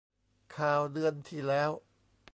[0.55, 1.71] ข่าวเดือนที่แล้ว